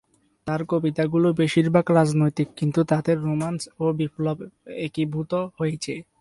তাঁর 0.47 0.61
কবিতাগুলি 0.69 1.29
বেশিরভাগ 1.41 1.85
রাজনৈতিক 1.91 2.47
কিন্তু 2.59 2.79
তাতে 2.91 3.11
রোম্যান্স 3.17 3.61
ও 3.79 3.85
বিপ্লব 3.99 4.37
একীভূত 4.85 5.31
হয়েছে। 5.59 5.93